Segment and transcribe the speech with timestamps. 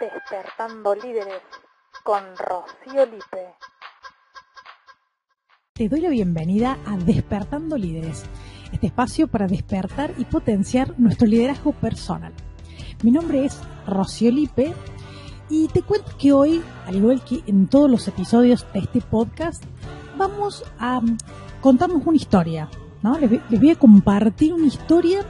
[0.00, 1.42] Despertando Líderes
[2.02, 3.54] con Rocío Lipe.
[5.74, 8.24] Te doy la bienvenida a Despertando Líderes,
[8.72, 12.32] este espacio para despertar y potenciar nuestro liderazgo personal.
[13.02, 14.72] Mi nombre es Rocío Lipe
[15.50, 19.64] y te cuento que hoy, al igual que en todos los episodios de este podcast,
[20.16, 21.02] vamos a
[21.60, 22.70] contarnos una historia.
[23.02, 23.18] ¿no?
[23.18, 23.30] Les,
[23.60, 25.20] voy a compartir una historia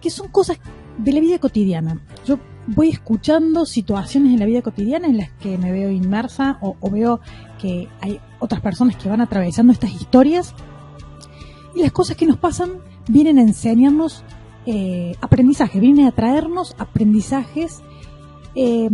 [0.00, 0.58] que son cosas
[0.98, 2.04] de la vida cotidiana.
[2.26, 6.90] Yo voy escuchando situaciones en la vida cotidiana en las que me veo inmersa o,
[6.90, 7.20] veo
[7.58, 10.54] que hay otras personas que van atravesando estas historias
[11.74, 12.70] y las cosas que nos pasan
[13.08, 14.24] vienen a enseñarnos
[14.66, 17.82] eh, aprendizaje, vienen a traernos aprendizajes
[18.54, 18.88] eh,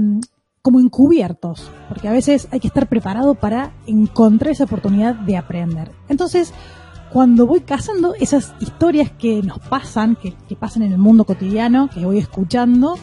[0.62, 5.92] como encubiertos, porque a veces hay que estar preparado para encontrar esa oportunidad de aprender.
[6.08, 6.52] Entonces,
[7.12, 12.04] cuando voy cazando esas historias que nos pasan, que pasan en el mundo cotidiano, que
[12.04, 12.96] voy escuchando,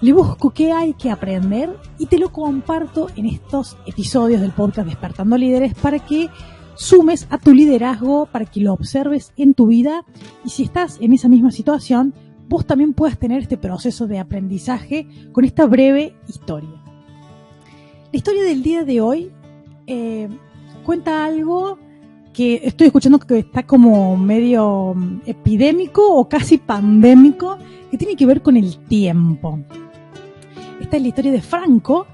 [0.00, 4.88] le busco qué hay que aprender y te lo comparto en estos episodios del podcast
[4.88, 6.28] Despertando Líderes para que
[6.74, 10.04] sumes a tu liderazgo, para que lo observes en tu vida
[10.44, 12.14] y si estás en esa misma situación,
[12.48, 16.82] vos también puedas tener este proceso de aprendizaje con esta breve historia.
[18.10, 19.30] La historia del día de hoy
[19.86, 20.28] eh,
[20.82, 21.78] cuenta algo
[22.32, 27.58] que estoy escuchando que está como medio mm, epidémico o casi pandémico,
[27.90, 29.58] que tiene que ver con el tiempo.
[30.80, 32.06] Esta es la historia de Franco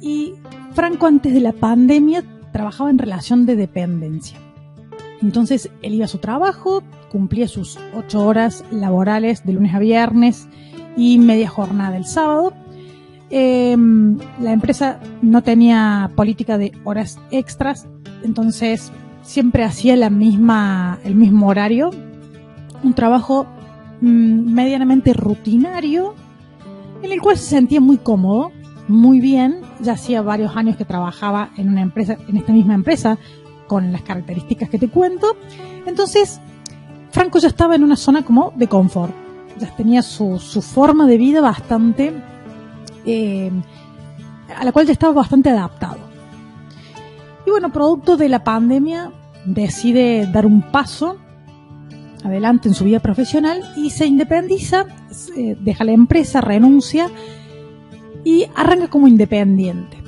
[0.00, 0.34] y
[0.74, 4.38] Franco antes de la pandemia trabajaba en relación de dependencia.
[5.22, 10.48] Entonces él iba a su trabajo, cumplía sus ocho horas laborales de lunes a viernes
[10.96, 12.52] y media jornada el sábado.
[13.30, 17.86] Em, la empresa no tenía política de horas extras,
[18.24, 21.90] entonces siempre hacía la misma, el mismo horario.
[22.82, 23.46] Un trabajo
[24.00, 26.14] mm, medianamente rutinario
[27.02, 28.50] en el cual se sentía muy cómodo,
[28.88, 29.60] muy bien.
[29.80, 33.18] Ya hacía varios años que trabajaba en una empresa, en esta misma empresa,
[33.66, 35.36] con las características que te cuento.
[35.86, 36.40] Entonces,
[37.10, 39.12] Franco ya estaba en una zona como de confort.
[39.58, 42.12] Ya tenía su, forma de vida bastante,
[43.04, 43.50] eh,
[44.56, 45.98] a la cual ya estaba bastante adaptado.
[47.46, 49.12] Y bueno, producto de la pandemia,
[49.44, 51.18] decide dar un paso
[52.24, 54.86] adelante en su vida profesional y se independiza,
[55.60, 57.08] deja la empresa, renuncia
[58.24, 59.98] y arranca como independiente.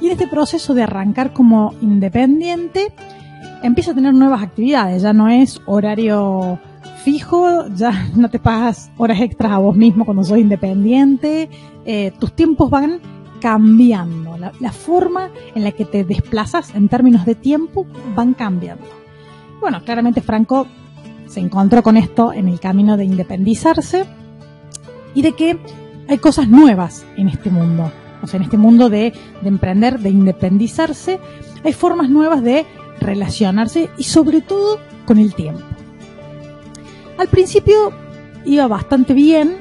[0.00, 2.92] Y en este proceso de arrancar como independiente,
[3.62, 6.58] empieza a tener nuevas actividades, ya no es horario
[7.04, 11.48] fijo, ya no te pagas horas extras a vos mismo cuando sos independiente,
[11.84, 13.00] eh, tus tiempos van
[13.40, 18.84] cambiando, la, forma en la que te desplazas en términos de tiempo van cambiando.
[19.60, 20.68] Bueno, claramente Franco
[21.32, 24.04] se encontró con esto en el camino de independizarse
[25.14, 25.58] y de que
[26.06, 27.90] hay cosas nuevas en este mundo.
[28.22, 31.18] O sea, en este mundo de, emprender, de independizarse,
[31.64, 32.66] hay formas nuevas de
[33.00, 35.62] relacionarse y sobre todo con el tiempo.
[37.16, 37.92] Al principio
[38.44, 39.56] iba bastante bien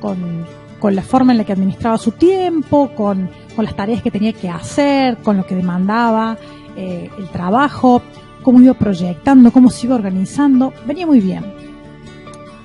[0.00, 0.46] con,
[0.94, 3.28] la forma en la que administraba su tiempo, con,
[3.58, 6.38] las tareas que tenía que hacer, con lo que demandaba
[6.76, 8.00] eh, el trabajo,
[8.42, 11.44] cómo iba proyectando, cómo se iba organizando, venía muy bien.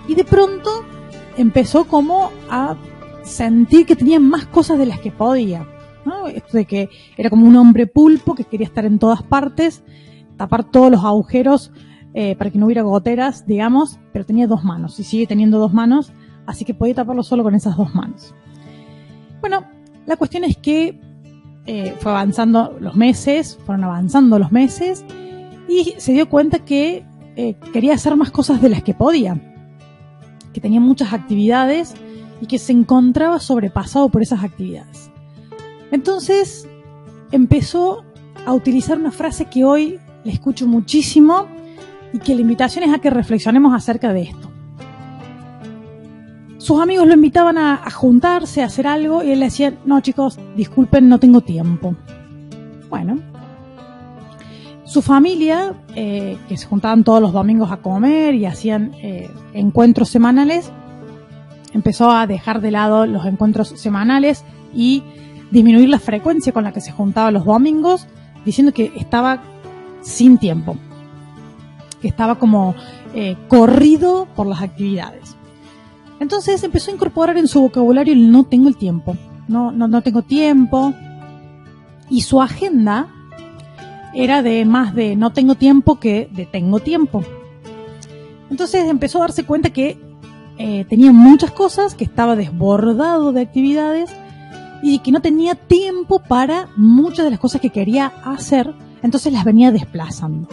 [0.08, 0.69] Y de pronto
[1.38, 2.75] empezó como a
[3.24, 5.68] sentir que tenía más cosas de las que podía.
[6.34, 9.84] Esto de que era como un hombre pulpo que quería estar en todas partes,
[10.38, 11.72] tapar todos los agujeros
[12.13, 15.74] eh, para que no hubiera goteras, digamos, pero tenía dos manos y sigue teniendo dos
[15.74, 16.13] manos,
[16.46, 18.34] así que podía taparlo solo con esas dos manos.
[19.42, 19.66] Bueno,
[20.06, 21.00] la cuestión es que
[21.66, 25.03] eh, fue avanzando los meses, fueron avanzando los meses
[25.67, 27.05] y se dio cuenta que
[27.35, 29.39] eh, quería hacer más cosas de las que podía,
[30.53, 31.93] que tenía muchas actividades
[32.41, 35.09] y que se encontraba sobrepasado por esas actividades.
[35.91, 36.67] Entonces
[37.31, 38.03] empezó
[38.45, 41.47] a utilizar una frase que hoy le escucho muchísimo
[42.13, 44.49] y que la invitación es a que reflexionemos acerca de esto.
[46.57, 50.00] Sus amigos lo invitaban a, a juntarse, a hacer algo y él le decía, no
[50.00, 51.95] chicos, disculpen, no tengo tiempo.
[52.89, 53.19] Bueno,
[54.85, 60.09] su familia, eh, que se juntaban todos los domingos a comer y hacían eh, encuentros
[60.09, 60.71] semanales,
[61.73, 65.03] empezó a dejar de lado los encuentros semanales y
[65.51, 68.07] disminuir la frecuencia con la que se juntaba los domingos,
[68.45, 69.41] diciendo que estaba
[70.01, 70.77] sin tiempo,
[71.99, 72.75] que estaba como
[73.15, 75.35] eh, corrido por las actividades.
[76.19, 79.17] Entonces empezó a incorporar en su vocabulario el no tengo el tiempo,
[79.47, 80.93] no, no, no tengo tiempo,
[82.07, 83.14] y su agenda
[84.15, 87.23] era de más de no tengo tiempo que de tengo tiempo.
[88.50, 89.97] Entonces empezó a darse cuenta que
[90.57, 94.09] eh, tenía muchas cosas, que estaba desbordado de actividades
[94.81, 98.73] y que no tenía tiempo para muchas de las cosas que quería hacer,
[99.03, 100.47] entonces las venía desplazando.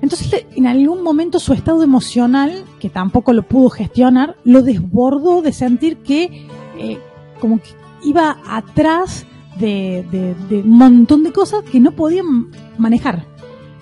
[0.00, 5.52] Entonces, en algún momento su estado emocional, que tampoco lo pudo gestionar, lo desbordó de
[5.52, 6.46] sentir que
[6.78, 6.98] eh,
[7.38, 7.70] como que
[8.02, 9.26] iba atrás
[9.60, 10.34] de,
[10.64, 12.48] un montón de cosas que no podían
[12.78, 13.26] manejar,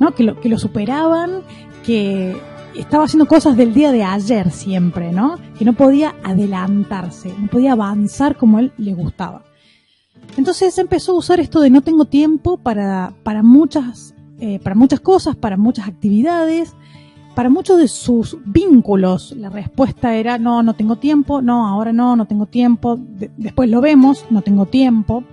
[0.01, 0.15] ¿no?
[0.15, 1.43] Que lo, que lo superaban,
[1.85, 2.37] que
[2.77, 5.39] estaba haciendo cosas del día de ayer siempre, ¿no?
[5.59, 9.45] Que no podía adelantarse, no podía avanzar como él le gustaba.
[10.37, 15.35] Entonces empezó a usar esto de no tengo tiempo para, muchas eh, para muchas cosas,
[15.35, 16.75] para muchas actividades,
[17.35, 19.33] para muchos de sus vínculos.
[19.37, 22.99] La respuesta era, no, no tengo tiempo, no, ahora no, no tengo tiempo,
[23.37, 25.25] después lo vemos, no tengo tiempo.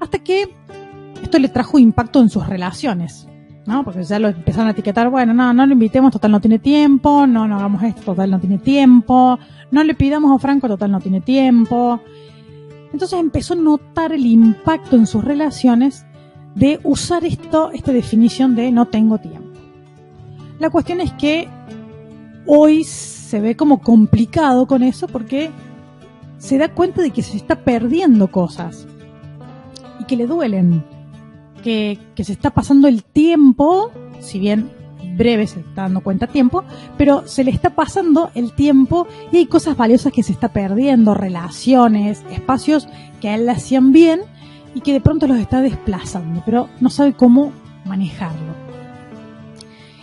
[0.00, 0.54] Hasta que
[1.22, 3.28] esto le trajo impacto en sus relaciones.
[3.68, 3.84] ¿no?
[3.84, 7.26] Porque ya lo empezaron a etiquetar, bueno, no, no lo invitemos, total no tiene tiempo,
[7.26, 9.38] no, no hagamos esto, total no tiene tiempo,
[9.70, 12.00] no le pidamos a Franco, total no tiene tiempo.
[12.94, 16.06] Entonces empezó a notar el impacto en sus relaciones
[16.54, 19.50] de usar esto, esta definición de no tengo tiempo.
[20.58, 21.46] La cuestión es que
[22.46, 25.50] hoy se ve como complicado con eso porque
[26.38, 28.86] se da cuenta de que se está perdiendo cosas
[30.08, 30.84] que le duelen,
[31.62, 34.70] que, que se está pasando el tiempo, si bien
[35.18, 36.64] breve se está dando cuenta tiempo,
[36.96, 41.12] pero se le está pasando el tiempo y hay cosas valiosas que se está perdiendo,
[41.12, 42.88] relaciones, espacios
[43.20, 44.20] que a él le hacían bien
[44.74, 47.52] y que de pronto los está desplazando, pero no sabe cómo
[47.84, 48.54] manejarlo.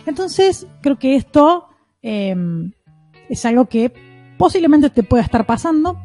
[0.06, 1.66] Entonces, creo que esto
[2.02, 2.72] em,
[3.28, 3.92] es algo que
[4.38, 5.98] posiblemente te pueda estar pasando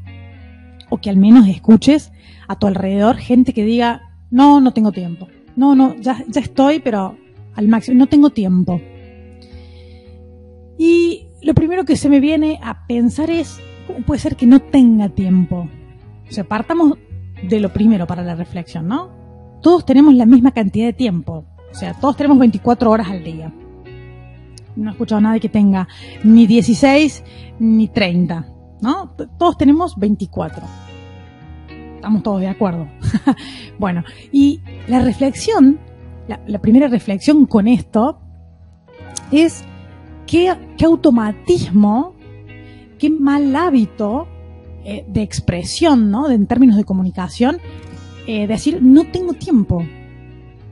[0.91, 2.11] o que al menos escuches
[2.47, 5.27] a tu alrededor gente que diga, no, no tengo tiempo.
[5.55, 7.17] No, no, ya, ya estoy, pero
[7.55, 8.79] al máximo, no tengo tiempo.
[10.77, 14.59] Y lo primero que se me viene a pensar es, ¿cómo puede ser que no
[14.59, 15.69] tenga tiempo?
[16.29, 16.97] O sea, partamos
[17.41, 19.09] de lo primero para la reflexión, ¿no?
[19.61, 23.53] Todos tenemos la misma cantidad de tiempo, o sea, todos tenemos 24 horas al día.
[24.75, 25.88] No he escuchado a nadie que tenga
[26.23, 27.23] ni 16
[27.59, 28.45] ni 30,
[28.81, 29.15] ¿no?
[29.37, 30.63] Todos tenemos 24.
[31.95, 32.87] Estamos todos de acuerdo.
[33.79, 35.79] bueno, y la reflexión,
[36.27, 38.19] la, primera reflexión con esto
[39.31, 39.63] es
[40.25, 40.51] qué,
[40.83, 42.15] automatismo,
[42.97, 44.27] qué mal hábito
[44.83, 46.29] eh, de expresión, ¿no?
[46.29, 47.59] en términos de comunicación,
[48.25, 49.85] eh, decir, no tengo tiempo.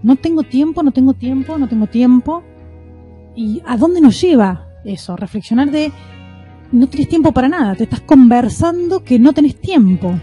[0.02, 2.42] No tengo tiempo, no tengo tiempo, no tengo tiempo.
[3.36, 5.16] ¿Y a dónde nos lleva eso?
[5.16, 5.92] Reflexionar de,
[6.72, 10.20] no tienes tiempo para nada, te estás conversando que no tenés tiempo.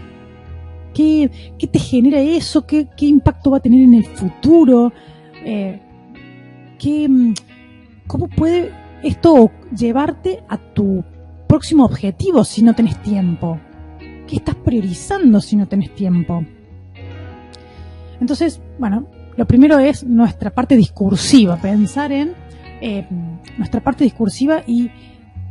[0.93, 2.65] ¿Qué, qué te genera eso?
[2.65, 4.91] ¿Qué, ¿Qué, impacto va a tener en el futuro?
[5.45, 5.79] Eh,
[6.79, 7.07] ¿qué,
[8.07, 8.71] ¿Cómo puede
[9.03, 11.03] esto llevarte a tu
[11.47, 13.59] próximo objetivo si no tenés tiempo?
[13.99, 16.43] ¿Qué estás priorizando si no tenés tiempo?
[18.19, 22.33] Entonces, bueno, lo primero es nuestra parte discursiva, pensar en
[22.81, 23.07] eh,
[23.57, 24.89] nuestra parte discursiva y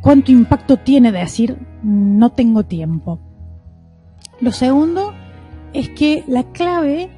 [0.07, 3.19] cuánto impacto tiene decir no tengo tiempo.
[4.39, 5.11] Lo segundo
[5.73, 7.09] es que la clave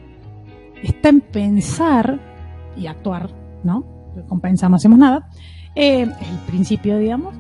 [0.82, 2.20] está en pensar
[2.76, 3.30] y actuar,
[3.64, 3.86] ¿no?
[4.28, 5.30] Con pensar no hacemos nada.
[5.76, 7.36] Eh, el principio, digamos.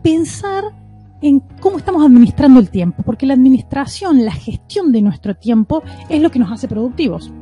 [0.00, 0.62] pensar
[1.20, 6.22] en cómo estamos administrando el tiempo, porque la administración, la gestión de nuestro tiempo es
[6.22, 7.32] lo que nos hace productivos.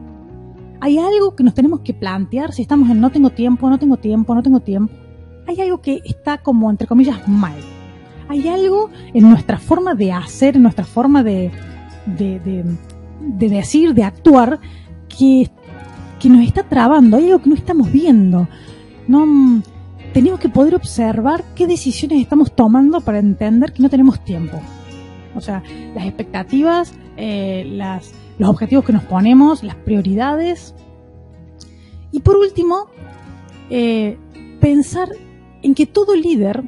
[0.81, 3.99] Hay algo que nos tenemos que plantear si estamos en no tengo tiempo, no tengo
[3.99, 5.02] tiempo, no tengo tiempo.
[5.47, 7.57] Hay algo que está como, entre comillas, mal.
[8.29, 11.51] Hay algo en nuestra forma de hacer, en nuestra forma de,
[12.07, 12.65] de,
[13.49, 14.61] decir, de actuar,
[15.09, 15.51] que,
[16.19, 17.17] que nos está trabando.
[17.17, 18.49] Hay algo que no estamos viendo.
[19.09, 19.63] No,
[20.13, 24.61] tenemos que poder observar qué decisiones estamos tomando para entender que no tenemos tiempo.
[25.35, 25.63] O sea,
[25.95, 30.75] las expectativas, eh, las, los objetivos que nos ponemos, las prioridades.
[32.11, 32.87] Y por último,
[33.71, 34.19] eh,
[34.61, 35.09] pensar
[35.63, 36.63] en que todo líder,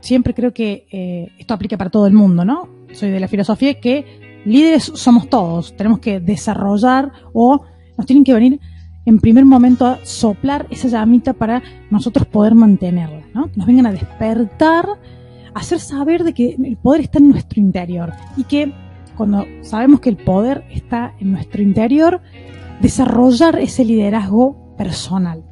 [0.00, 2.68] siempre creo que eh, esto aplica para todo el mundo, ¿no?
[2.92, 7.62] Soy de la filosofía que líderes somos todos, tenemos que desarrollar o
[7.96, 8.60] nos tienen que venir
[9.06, 13.50] en primer momento a soplar esa llamita para nosotros poder mantenerla, ¿no?
[13.54, 14.86] Nos vengan a despertar,
[15.54, 18.72] hacer saber de que el poder está en nuestro interior y que
[19.16, 22.20] cuando sabemos que el poder está en nuestro interior,
[22.80, 25.44] desarrollar ese liderazgo personal.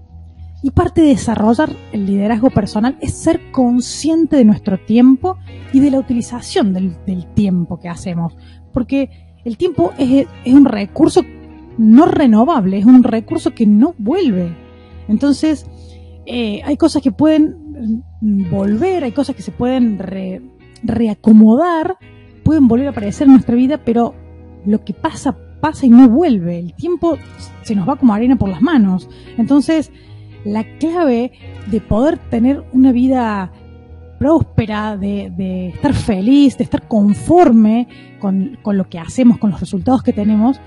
[0.62, 5.36] Y parte de desarrollar el liderazgo personal es ser consciente de nuestro tiempo
[5.72, 6.96] y de la utilización del,
[7.34, 8.36] tiempo que hacemos.
[8.72, 9.10] Porque
[9.44, 11.22] el tiempo es, un recurso
[11.78, 14.54] no renovable, es un recurso que no vuelve.
[15.08, 15.66] Entonces,
[16.26, 19.98] eh, hay cosas que pueden volver, hay cosas que se pueden
[20.84, 21.96] reacomodar,
[22.44, 24.14] pueden volver a aparecer en nuestra vida, pero
[24.64, 26.60] lo que pasa, pasa y no vuelve.
[26.60, 27.18] El tiempo
[27.62, 29.08] se nos va como arena por las manos.
[29.36, 29.90] Entonces,
[30.44, 31.32] la clave
[31.66, 33.52] de poder tener una vida
[34.18, 37.88] próspera, de, estar feliz, de estar conforme
[38.20, 40.60] con, con lo que hacemos, con los resultados que tenemos,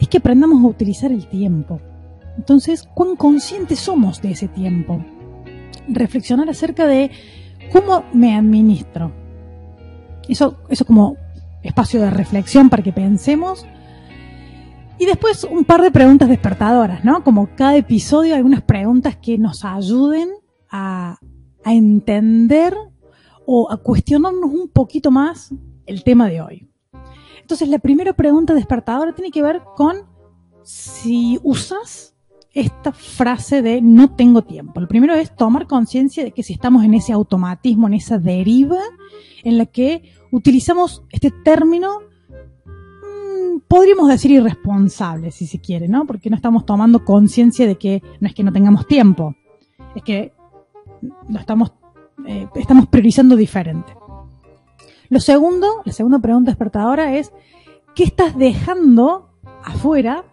[0.00, 1.80] es que aprendamos a utilizar el tiempo.
[2.36, 5.04] Entonces, ¿cuán conscientes somos de ese tiempo?
[5.88, 7.10] Reflexionar acerca de
[7.70, 9.12] cómo me administro.
[10.28, 11.16] Eso, eso como
[11.62, 13.66] espacio de reflexión para que pensemos.
[15.02, 17.24] Y después un par de preguntas despertadoras, ¿no?
[17.24, 20.28] Como cada episodio, algunas preguntas que nos ayuden
[20.70, 21.18] a,
[21.64, 22.72] a entender
[23.44, 25.52] o a cuestionarnos un poquito más
[25.86, 26.68] el tema de hoy.
[27.40, 30.06] Entonces, la primera pregunta despertadora tiene que ver con
[30.62, 32.14] si usas
[32.52, 34.80] esta frase de no tengo tiempo.
[34.80, 38.78] Lo primero es tomar conciencia de que si estamos en ese automatismo, en esa deriva
[39.42, 42.11] en la que utilizamos este término,
[43.68, 46.06] podríamos decir irresponsable, si se quiere, ¿no?
[46.06, 49.34] Porque no estamos tomando conciencia de que no es que no tengamos tiempo,
[49.94, 50.32] es que
[51.28, 51.72] lo estamos,
[52.26, 53.94] eh, estamos priorizando diferente.
[55.08, 57.32] Lo segundo, la segunda pregunta despertadora es,
[57.94, 59.30] ¿qué estás dejando
[59.62, 60.24] afuera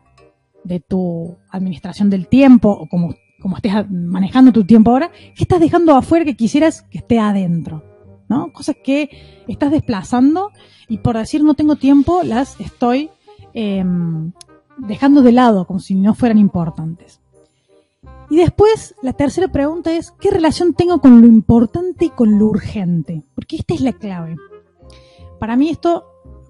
[0.64, 5.12] de tu administración del tiempo o como, como estés manejando tu tiempo ahora?
[5.36, 7.89] ¿Qué estás dejando afuera que quisieras que esté adentro?
[8.30, 8.54] ¿No?
[8.54, 9.10] Cosas que
[9.48, 10.52] estás desplazando
[10.88, 13.10] y por decir no tengo tiempo las estoy
[13.54, 14.32] em,
[14.78, 17.20] dejando de lado como si no fueran importantes.
[18.30, 22.46] Y después, la tercera pregunta es, ¿qué relación tengo con lo importante y con lo
[22.46, 23.24] urgente?
[23.34, 24.36] Porque esta es la clave
[25.40, 26.06] para mí esto,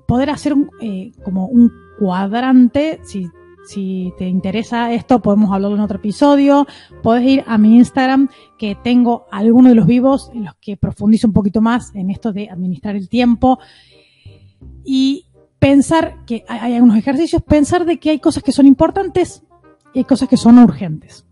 [0.08, 3.30] poder hacer eh, como un cuadrante, si,
[3.70, 6.66] si te interesa esto, podemos hablarlo en otro episodio.
[7.04, 11.28] Puedes ir a mi Instagram, que tengo algunos de los vivos en los que profundizo
[11.28, 13.60] un poquito más en esto de administrar el tiempo.
[14.84, 15.28] Y
[15.60, 19.44] pensar que hay algunos ejercicios, pensar de que hay cosas que son importantes
[19.94, 21.28] y hay cosas que son urgentes.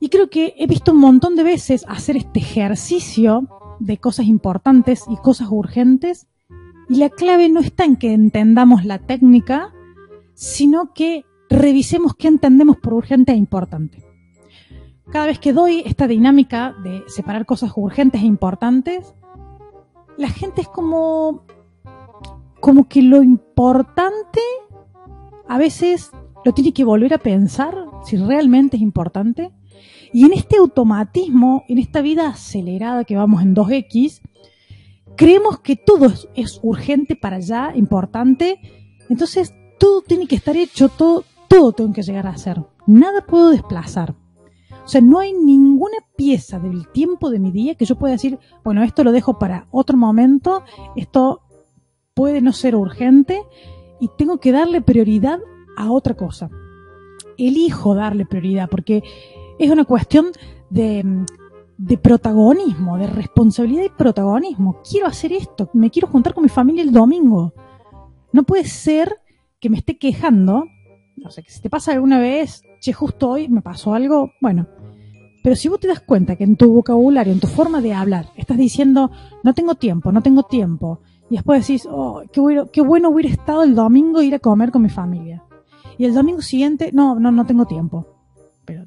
[0.00, 5.04] Y creo que he visto un montón de veces hacer este ejercicio de cosas importantes
[5.10, 6.26] y cosas urgentes
[6.88, 9.74] y la clave no está en que entendamos la técnica,
[10.38, 14.04] sino que revisemos qué entendemos por urgente e importante.
[15.10, 19.16] Cada vez que doy esta dinámica de separar cosas urgentes e importantes,
[20.16, 21.42] la gente es como,
[22.60, 24.40] como que lo importante
[25.48, 26.12] a veces
[26.44, 29.50] lo tiene que volver a pensar si realmente es importante.
[30.12, 34.20] Y en este automatismo, en esta vida acelerada que vamos en 2X,
[35.16, 38.60] creemos que todo es, urgente para allá, importante,
[39.08, 42.62] entonces todo tiene que estar hecho, todo, todo tengo que llegar a hacer.
[42.86, 44.14] Nada puedo desplazar.
[44.84, 48.38] O sea, no hay ninguna pieza del tiempo de mi día que yo pueda decir,
[48.64, 50.62] bueno, esto lo dejo para otro momento,
[50.96, 51.42] esto
[52.14, 53.42] puede no ser urgente
[54.00, 55.40] y tengo que darle prioridad
[55.76, 56.50] a otra cosa.
[57.36, 59.02] Elijo darle prioridad porque
[59.58, 60.28] es una cuestión
[60.70, 61.26] de,
[61.76, 64.80] de protagonismo, de responsabilidad y protagonismo.
[64.88, 67.52] Quiero hacer esto, me quiero juntar con mi familia el domingo.
[68.32, 69.20] No puede ser
[69.60, 70.66] que me esté quejando,
[71.16, 74.66] no sé, que si te pasa alguna vez, che, justo hoy me pasó algo, bueno.
[75.42, 78.26] Pero si vos te das cuenta que en tu vocabulario, en tu forma de hablar,
[78.36, 79.10] estás diciendo,
[79.42, 81.00] no tengo tiempo, no tengo tiempo,
[81.30, 84.70] y después decís, oh, qué bueno, qué bueno hubiera estado el domingo ir a comer
[84.70, 85.44] con mi familia.
[85.98, 88.06] Y el domingo siguiente, no, no, no tengo tiempo.
[88.64, 88.86] Pero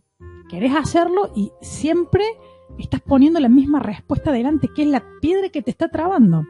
[0.50, 2.24] querés hacerlo y siempre
[2.80, 6.44] estás poniendo la misma respuesta adelante, que es la piedra que te está trabando.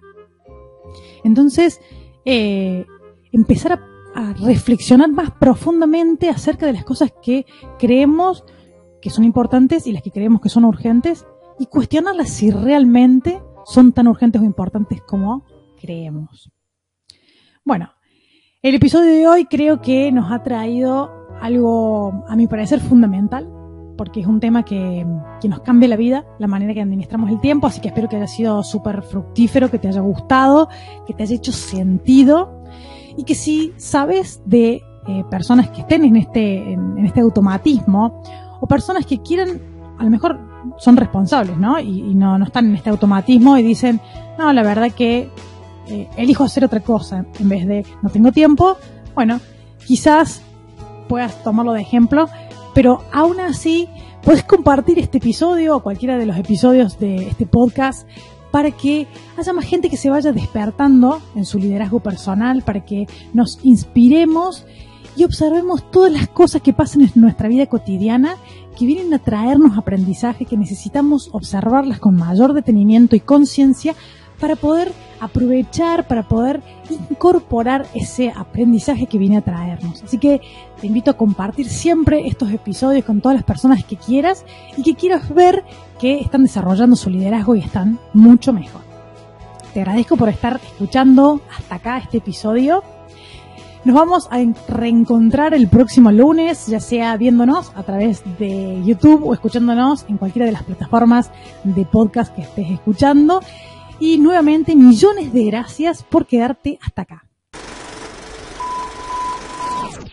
[1.23, 1.81] Entonces,
[2.25, 2.85] eh,
[3.31, 7.45] empezar a, reflexionar más profundamente acerca de las cosas que
[7.79, 8.43] creemos
[9.01, 11.25] que son importantes y las que creemos que son urgentes
[11.59, 15.45] y cuestionarlas si realmente son tan urgentes o importantes como
[15.79, 16.51] creemos.
[17.63, 17.91] Bueno,
[18.61, 23.51] el episodio de hoy creo que nos ha traído algo, a mi parecer, fundamental
[23.97, 25.05] porque es un tema que,
[25.47, 28.25] nos cambia la vida, la manera que administramos el tiempo, así que espero que haya
[28.25, 30.69] sido súper fructífero, que te haya gustado,
[31.05, 32.60] que te haya hecho sentido
[33.17, 38.21] y que si sabes de eh, personas que estén en este, en, este automatismo
[38.59, 39.61] o personas que quieran,
[39.97, 40.39] a lo mejor
[40.77, 41.79] son responsables, ¿no?
[41.79, 43.99] Y, no, no están en este automatismo y dicen,
[44.37, 45.29] no, la verdad que
[45.87, 48.77] eh, elijo hacer otra cosa en vez de no tengo tiempo,
[49.15, 49.39] bueno,
[49.85, 50.43] quizás
[51.07, 52.27] puedas tomarlo de ejemplo
[52.73, 53.89] pero aún así
[54.23, 58.07] puedes compartir este episodio o cualquiera de los episodios de este podcast
[58.51, 63.07] para que haya más gente que se vaya despertando en su liderazgo personal, para que
[63.33, 64.65] nos inspiremos
[65.15, 68.35] y observemos todas las cosas que pasan en nuestra vida cotidiana
[68.77, 73.95] que vienen a traernos aprendizaje, que necesitamos observarlas con mayor detenimiento y conciencia
[74.41, 76.61] para poder aprovechar, para poder
[77.11, 80.03] incorporar ese aprendizaje que viene a traernos.
[80.03, 80.41] Así que
[80.81, 84.43] te invito a compartir siempre estos episodios con todas las personas que quieras
[84.75, 85.63] y que quieras ver
[85.99, 88.81] que están desarrollando su liderazgo y están mucho mejor.
[89.75, 92.83] Te agradezco por estar escuchando hasta acá este episodio.
[93.83, 99.33] Nos vamos a reencontrar el próximo lunes, ya sea viéndonos a través de YouTube o
[99.33, 101.31] escuchándonos en cualquiera de las plataformas
[101.63, 103.39] de podcast que estés escuchando.
[104.01, 107.30] Y nuevamente millones de gracias por quedarte hasta acá.